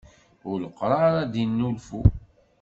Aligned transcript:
Uleqṛaṛ 0.51 1.13
ad 1.23 1.27
d-innulfu. 1.31 2.01